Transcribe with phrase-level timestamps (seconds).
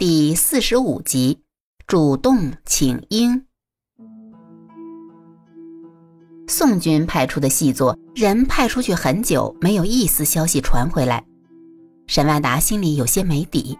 [0.00, 1.40] 第四十五集，
[1.88, 3.42] 主动请缨。
[6.46, 11.24] 宋军派出的细作人派出去很久，没有一丝消息传回来。
[12.06, 13.76] 沈万达心里有些没底。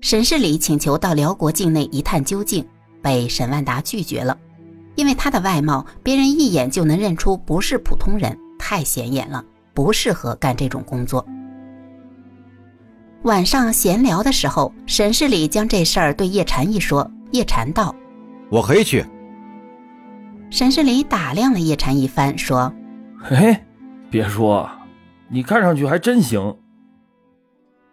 [0.00, 2.66] 沈世礼请求到辽国境内一探究竟，
[3.02, 4.38] 被沈万达拒绝了，
[4.94, 9.44] 因为他的外貌，别人一眼就能认出不是普通人，太显眼了，
[9.74, 11.22] 不适合干这种工作。
[13.22, 17.08] 晚上闲聊的时候，沈世礼将这事儿对叶禅一说。
[17.32, 17.94] 叶禅道
[18.50, 19.04] ：“我可以去。”
[20.50, 22.72] 沈世礼打量了叶禅一番，说
[23.22, 23.56] ：“嘿，
[24.10, 24.68] 别说，
[25.28, 26.56] 你看上去还真行。”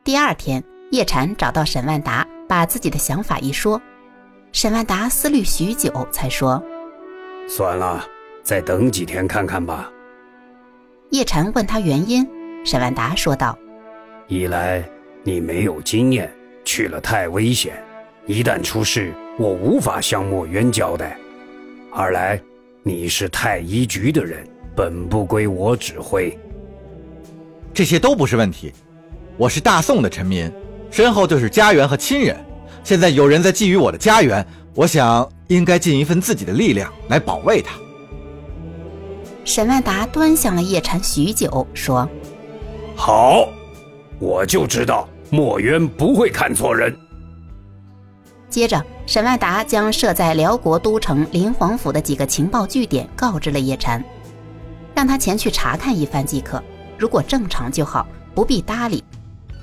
[0.04, 3.80] 第二天，叶禅找到沈万达，把自己的想法一说。
[4.54, 6.64] 沈万达思虑许久，才说
[7.48, 8.04] ：“算了，
[8.42, 9.92] 再等几天看看吧。”
[11.12, 12.26] 叶禅问他原因，
[12.66, 13.56] 沈万达说道
[14.28, 14.84] ：“一来……”
[15.28, 17.74] 你没有经验，去了太危险，
[18.28, 21.18] 一旦出事，我无法向墨渊交代。
[21.92, 22.42] 二来，
[22.82, 26.34] 你是太医局的人，本不归我指挥。
[27.74, 28.72] 这些都不是问题。
[29.36, 30.50] 我是大宋的臣民，
[30.90, 32.38] 身后就是家园和亲人。
[32.82, 37.76] 现在有人在觊觎我的家园，我想应该尽一份自己的力量来保卫他。
[39.44, 42.10] 沈万达端详了叶禅许久，说
[42.96, 43.50] ：“好，
[44.20, 46.96] 我就知道。”墨渊不会看错人。
[48.50, 54.04] 接着，沈万达将设在辽国都城临皇府的几个情报据点告知了叶禅，
[54.96, 56.64] 让他前去查看一番即可。
[56.98, 59.04] 如果正常就好，不必搭理；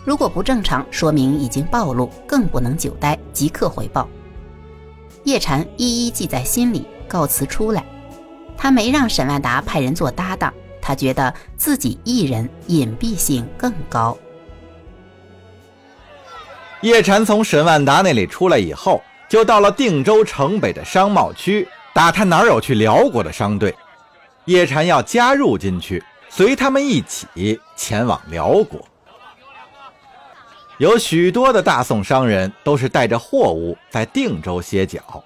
[0.05, 4.07] 如果不正常，说明已经暴露，更不能久待，即刻回报。
[5.25, 7.83] 叶禅一一记在心里，告辞出来。
[8.57, 14.17] 他没让沈万达派人做搭档，他觉得自己一人隐蔽性更高。
[16.85, 23.75] 叶禅从沈万达那里出来以后，就到了定州城北的商贸区，打探哪有去辽国的商队。
[24.45, 28.87] 叶禅要加入进去，随他们一起前往辽国。
[30.77, 35.25] 有许多的大宋商人都是带着货物在定州歇脚，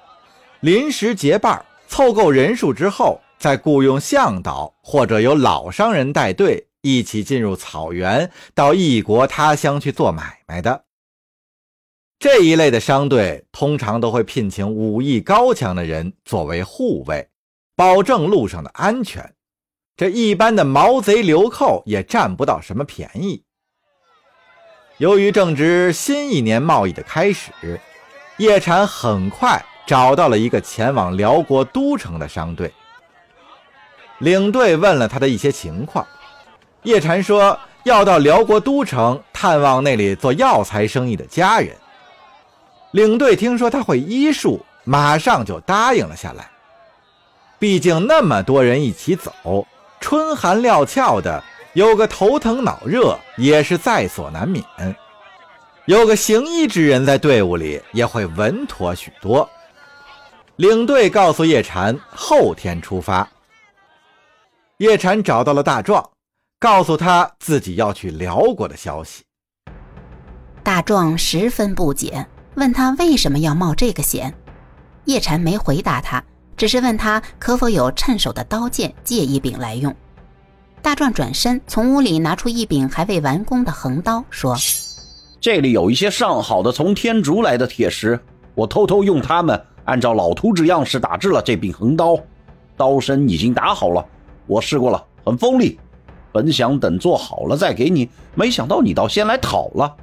[0.60, 10.84] 临时结伴凑够人数之后，再雇佣向导或者由老商人带队，一起进入草原，到异国他乡去做买卖的。
[12.18, 17.28] 这一类的商队通常都会聘请武艺高强的人作为护卫，
[17.76, 19.34] 保证路上的安全。
[19.96, 23.44] 这一般的毛贼流寇也占不到什么便宜。
[24.96, 27.80] 由于正值新一年贸易的开始，
[28.38, 32.72] 叶禅很快找到了一个前往辽国都城的商队。
[34.18, 36.04] 领队问了他的一些情况，
[36.82, 41.76] 叶禅说要到辽国都城探望那里做药材生意的家人。
[42.92, 46.50] 领队听说他会医术，马上就答应了下来。
[47.58, 49.66] 毕竟那么多人一起走，
[50.00, 51.42] 春寒料峭的，
[51.74, 54.64] 有个头疼脑热也是在所难免。
[55.86, 59.48] 有个行医之人在队伍里，也会稳妥许多。
[60.56, 63.28] 领队告诉叶禅，后天出发。
[64.78, 66.08] 叶禅找到了大壮，
[66.60, 69.24] 告诉他自己要去辽国的消息。
[70.62, 72.26] 大壮十分不解。
[72.58, 74.34] 问他为什么要冒这个险，
[75.04, 76.22] 叶禅没回答他，
[76.56, 79.94] 只是问他可否有趁手的刀剑借一柄来用。
[80.82, 84.56] 大壮转身从屋里拿出一柄还未完工的横刀，说
[85.40, 88.18] ：“这里有一些上好的从天竺来的铁石，
[88.54, 92.18] 我偷偷用它们按照老图纸样式打制了这柄横刀，
[92.76, 94.04] 刀身已经打好了，
[94.46, 95.78] 我试过了，很锋利。
[96.32, 99.94] 本想等做好了再给你，没想到你倒先来讨了。”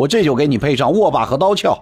[0.00, 1.78] 我这就给你配上握把和刀鞘，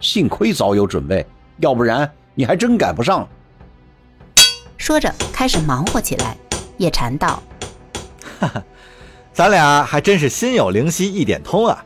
[0.00, 1.24] 幸亏早有准备，
[1.58, 3.28] 要不然你还真赶不上。
[4.76, 6.36] 说着开始忙活起来。
[6.78, 7.40] 叶禅道
[8.40, 8.64] ：“哈哈，
[9.32, 11.84] 咱俩还真是心有灵犀一点通啊！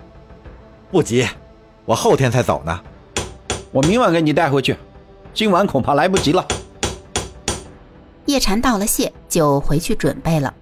[0.91, 1.29] 不急，
[1.85, 2.81] 我后天才走呢。
[3.71, 4.75] 我明晚给你带回去，
[5.35, 6.47] 今晚恐怕来不及了。”
[8.25, 10.55] 叶禅道了谢，就回去准备了。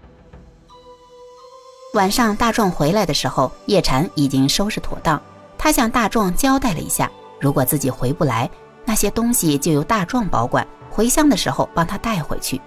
[1.94, 5.20] 晚上，大壮回来的时候，叶禅已经收拾妥当。
[5.58, 8.48] 他向大壮交代了一下，如果自己回不来，
[8.86, 12.58] 那些东西就由大壮保管，回乡的时候帮他带回去。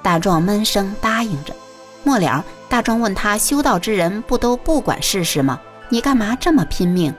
[0.00, 1.54] 大壮闷声答应着。
[2.02, 5.60] 末了，大壮问他：“修道之人不都不管世事吗？
[5.90, 7.14] 你干嘛这么拼命？”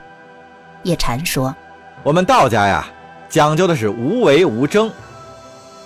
[0.82, 1.54] 叶禅说
[2.02, 2.84] ：“我们道家呀，
[3.28, 4.90] 讲究的是无为无争。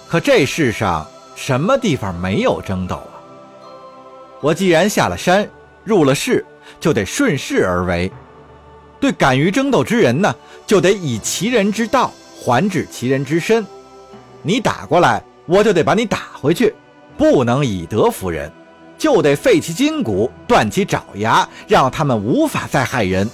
[0.08, 1.06] 可这世上
[1.36, 3.02] 什么地方没有争斗？”
[4.40, 5.48] 我既然下了山，
[5.84, 6.44] 入了世，
[6.78, 8.10] 就得顺势而为。
[8.98, 10.34] 对敢于争斗之人呢，
[10.66, 13.66] 就得以其人之道还治其人之身。
[14.42, 16.74] 你打过来，我就得把你打回去，
[17.16, 18.50] 不能以德服人，
[18.96, 23.28] 就得废其筋骨，断其爪牙，让他们无法再害人。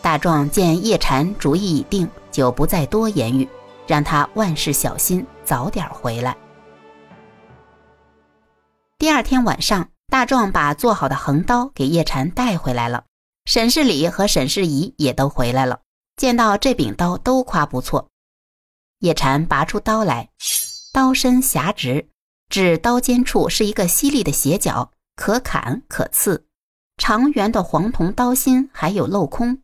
[0.00, 3.48] 大壮见叶禅主意已定，就不再多言语，
[3.86, 6.36] 让他万事小心，早点回来。
[8.96, 13.04] 第二天晚上，大壮把做好的横刀给叶禅带回来了。
[13.44, 15.80] 沈世礼和沈世仪也都回来了，
[16.16, 18.08] 见到这柄刀都夸不错。
[19.00, 20.30] 叶禅拔出刀来，
[20.92, 22.08] 刀身狭直，
[22.48, 26.46] 至刀尖处是一个犀利的斜角，可砍可刺。
[26.96, 29.58] 长圆的黄铜刀心还有镂空，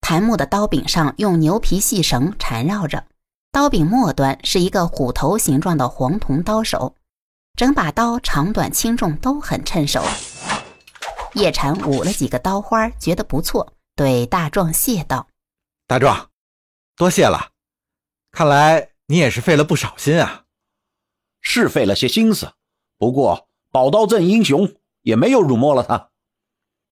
[0.00, 3.04] 檀木的刀柄上用牛皮细绳缠绕着，
[3.52, 6.96] 刀柄末端是一个虎头形状的黄铜刀手。
[7.56, 10.02] 整把刀长短轻重都很趁手。
[11.34, 15.28] 叶禅舞了几个刀花，觉得不错，对大壮谢道
[15.86, 16.30] ：“大壮，
[16.96, 17.50] 多谢了。
[18.32, 20.44] 看来你也是费了不少心啊。
[21.40, 22.52] 是费了些心思，
[22.98, 26.08] 不过宝刀镇英雄也没有辱没了他。”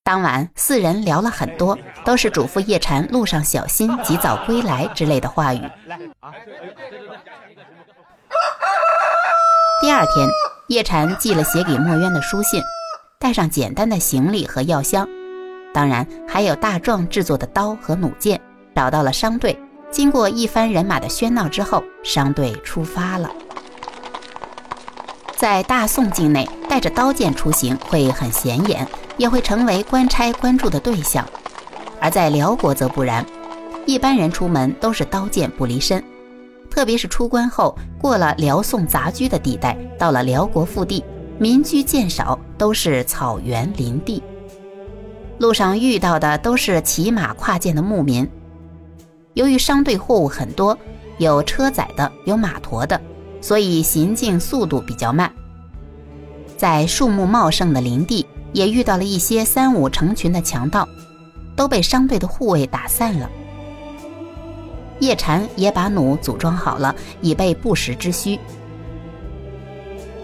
[0.05, 5.61] 当晚四人聊了很多，都是嘱咐叶禅路上小心，及早归来之类的话语。
[9.81, 10.29] 第二天，
[10.67, 12.61] 叶禅寄了写给墨渊的书信。
[13.17, 15.09] 带上简单的行李和药箱，
[15.73, 18.41] 当然还有大壮制作的刀和弩箭。
[18.75, 19.57] 找到了商队，
[19.89, 23.31] 经过一番人马的喧闹之后，商队出发了。
[25.37, 28.85] 在大宋境内，带着刀剑出行会很显眼，
[29.17, 31.25] 也会成为官差关注的对象；
[32.01, 33.25] 而在辽国则不然，
[33.87, 36.03] 一般人出门都是刀剑不离身，
[36.71, 41.05] 特别是出关后，过了辽宋杂居的地带，到了辽国腹地。
[41.41, 44.21] 民居渐少，都是草原林地。
[45.39, 48.29] 路上遇到的都是骑马跨涧的牧民。
[49.35, 50.77] 由于商队货物很多，
[51.19, 53.01] 有车载的，有马驮的，
[53.41, 55.33] 所以行进速度比较慢。
[56.57, 60.89] 在树木茂盛的林地，也遇到了一些三五成群的强盗，
[61.55, 63.31] 都被商队的护卫打散了。
[65.01, 68.39] 叶禅也把弩组装好了，以备不时之需。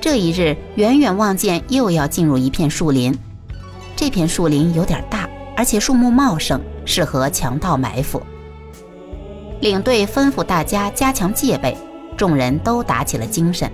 [0.01, 3.17] 这一日，远远望见又要进入一片树林。
[3.97, 8.21] 这片树林有点大，而且树木茂盛，适合强盗埋伏。
[9.61, 11.75] 领队吩咐大家加强戒备，
[12.17, 13.71] 众人都打起了精神。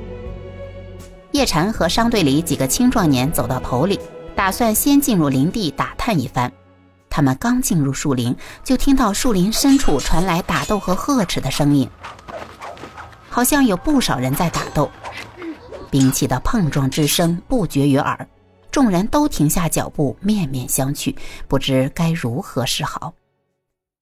[1.32, 3.98] 叶禅和商队里几个青壮年走到头里，
[4.36, 6.52] 打算先进入林地打探一番。
[7.10, 11.90] 他们刚进入树林，就听到树林深处传来打斗和呵斥的声音，
[13.28, 14.90] 好像有不少人在打斗。
[15.90, 18.28] 兵器的碰撞之声不绝于耳，
[18.70, 21.16] 众人都停下脚步，面面相觑，
[21.48, 23.12] 不知该如何是好。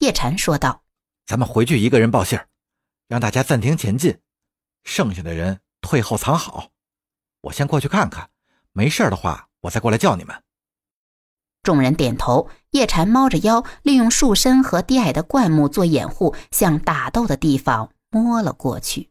[0.01, 0.83] 叶禅说道
[1.27, 2.47] ：“咱们回去一个人报信儿，
[3.09, 4.17] 让大家暂停前进，
[4.85, 6.69] 剩下的人退后藏好。
[7.41, 8.29] 我先过去看看，
[8.73, 10.37] 没事的话，我再过来叫你们。”
[11.63, 12.49] 众人点头。
[12.73, 19.09] 叶禅猫着腰，利用树身和低矮的灌木做掩护，向打斗的地方摸了过去。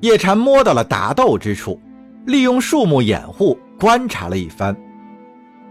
[0.00, 1.80] 叶禅摸到了打斗之处，
[2.26, 4.76] 利用树木掩护，观察了一番，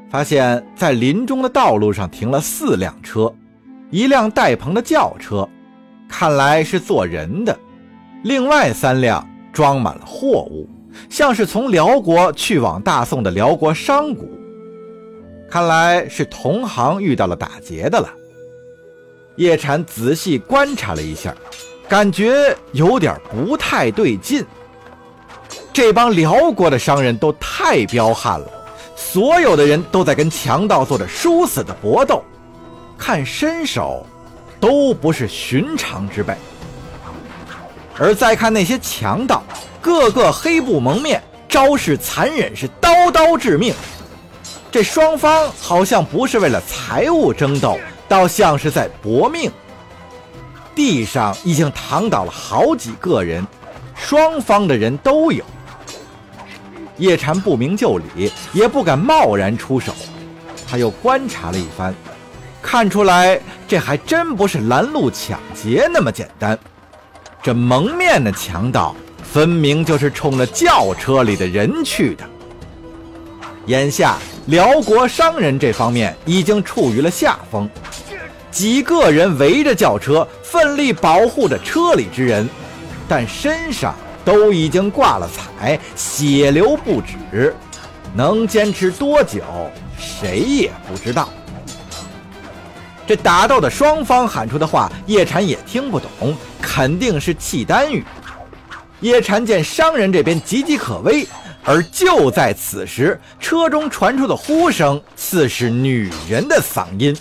[0.09, 3.33] 发现，在林中的道路上停了四辆车，
[3.91, 5.47] 一辆带棚的轿车，
[6.07, 7.53] 看来是坐人的；
[8.23, 10.67] 另外三辆装满了货物，
[11.09, 14.21] 像是从辽国去往大宋的辽国商贾，
[15.49, 18.09] 看来是同行遇到了打劫的了。
[19.35, 21.35] 叶禅仔细观察了一下。
[21.87, 24.43] 感觉有点不太对劲。
[25.71, 28.47] 这帮辽国的商人都太彪悍了，
[28.95, 32.23] 所有的人都在跟强盗做着殊死的搏斗，
[32.97, 34.03] 看身手
[34.59, 36.33] 都不是寻常之辈。
[37.97, 39.43] 而再看那些强盗，
[39.81, 43.73] 个个黑布蒙面，招式残忍，是刀刀致命。
[44.69, 49.49] 这双方好像不是为了财物争斗，倒像是在搏命。
[50.75, 53.47] 地上已经躺倒了好几个人，
[53.95, 55.45] 双方的人都有。
[56.97, 59.93] 叶禅不明就里，也不敢贸然出手。
[60.67, 61.95] 他又观察了一番，
[62.61, 66.59] 看出来这还真不是拦路抢劫那么简单。
[67.45, 72.23] 这蒙面的强盗，分明就是冲着轿车里的人去的。
[73.67, 77.69] 眼下辽国商人这方面已经处于了下风。
[78.49, 82.49] 几个人围着轿车，奋力保护着车里之人，
[83.07, 87.55] 但身上都已经挂了彩，血流不止。
[88.15, 89.43] 能坚持多久，
[89.99, 91.29] 谁也不知道。
[93.05, 98.03] 这打斗的双方喊出的话，叶禅也听不懂，肯定是契丹语。
[99.01, 101.27] 叶禅见商人这边岌岌可危，
[101.63, 107.15] 而就在此时，车中传出的呼声似是女人的嗓音。